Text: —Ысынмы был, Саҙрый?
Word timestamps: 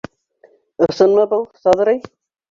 —Ысынмы 0.87 1.25
был, 1.33 1.43
Саҙрый? 1.67 2.01